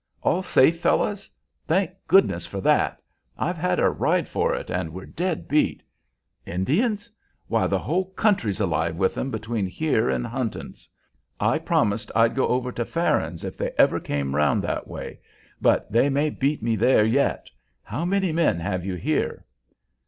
[0.23, 1.29] "All safe, fellows?
[1.67, 3.03] Thank goodness for that!
[3.37, 5.83] I've had a ride for it, and we're dead beat.
[6.43, 7.11] Indians?
[7.47, 10.89] Why, the whole country's alive with 'em between here and Hunton's.
[11.39, 15.19] I promised I'd go over to Farron's if they ever came around that way,
[15.61, 17.51] but they may beat me there yet.
[17.83, 19.45] How many men have you here?"